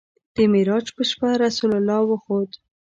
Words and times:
د 0.35 0.37
معراج 0.51 0.85
په 0.95 1.03
شپه 1.09 1.29
رسول 1.43 1.71
الله 1.79 1.99
وخوت. 2.09 2.51